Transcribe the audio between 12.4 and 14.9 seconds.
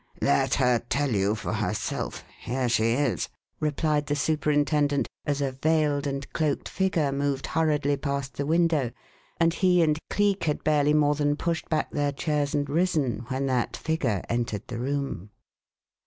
and risen when that figure entered the